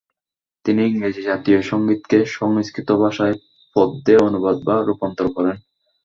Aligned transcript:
তিনি 0.65 0.81
ইংরেজি 0.85 1.21
জাতীয় 1.23 1.59
সঙ্গীতকে 1.61 2.17
সংস্কৃত 2.37 2.89
ভাষায় 3.01 3.35
পদ্যে 3.75 4.13
অনুবাদ 4.27 4.57
বা 4.67 4.75
রূপান্তর 4.79 5.27
করেন। 5.35 5.55